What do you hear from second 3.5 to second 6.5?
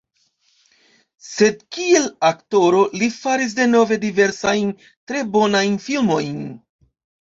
denove diversajn tre bonajn filmojn.